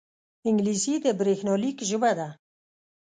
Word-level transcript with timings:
انګلیسي 0.49 0.95
د 1.03 1.05
بریښنالیک 1.19 1.77
ژبه 1.89 2.11
ده 2.19 2.29